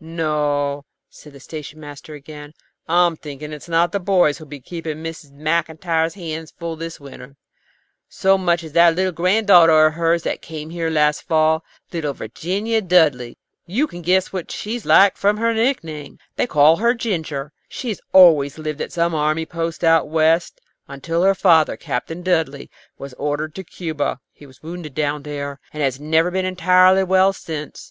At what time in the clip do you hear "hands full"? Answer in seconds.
6.14-6.76